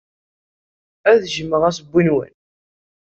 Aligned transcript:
Ad 1.11 1.21
jjmeɣ 1.33 1.61
assewwi-nwen. 1.69 2.33